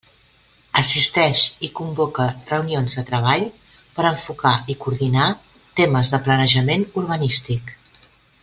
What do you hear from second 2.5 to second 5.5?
reunions de treball per enfocar i coordinar